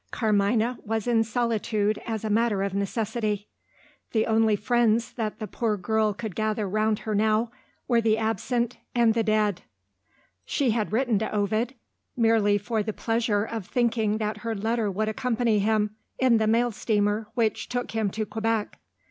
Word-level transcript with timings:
Carmina 0.09 0.79
was 0.83 1.05
in 1.05 1.23
solitude 1.23 2.01
as 2.07 2.25
a 2.25 2.29
matter 2.31 2.63
of 2.63 2.73
necessity. 2.73 3.47
The 4.13 4.25
only 4.25 4.55
friends 4.55 5.13
that 5.13 5.37
the 5.37 5.45
poor 5.45 5.77
girl 5.77 6.11
could 6.15 6.35
gather 6.35 6.67
round 6.67 6.97
her 6.97 7.13
now, 7.13 7.51
were 7.87 8.01
the 8.01 8.17
absent 8.17 8.77
and 8.95 9.13
the 9.13 9.21
dead. 9.21 9.61
She 10.43 10.71
had 10.71 10.91
written 10.91 11.19
to 11.19 11.31
Ovid 11.31 11.75
merely 12.17 12.57
for 12.57 12.81
the 12.81 12.93
pleasure 12.93 13.43
of 13.45 13.67
thinking 13.67 14.17
that 14.17 14.37
her 14.37 14.55
letter 14.55 14.89
would 14.89 15.07
accompany 15.07 15.59
him, 15.59 15.95
in 16.17 16.37
the 16.37 16.47
mail 16.47 16.71
steamer 16.71 17.27
which 17.35 17.69
took 17.69 17.91
him 17.91 18.09
to 18.09 18.25
Quebec. 18.25 18.79